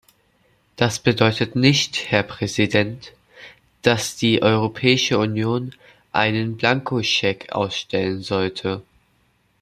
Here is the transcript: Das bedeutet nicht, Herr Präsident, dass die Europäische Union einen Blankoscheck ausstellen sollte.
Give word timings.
Das 0.77 0.97
bedeutet 0.97 1.55
nicht, 1.55 2.09
Herr 2.09 2.23
Präsident, 2.23 3.13
dass 3.83 4.15
die 4.15 4.41
Europäische 4.41 5.19
Union 5.19 5.75
einen 6.11 6.57
Blankoscheck 6.57 7.51
ausstellen 7.51 8.23
sollte. 8.23 8.81